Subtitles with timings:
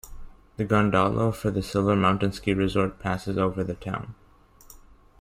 [0.57, 4.15] The gondola for the Silver Mountain ski resort passes over the town.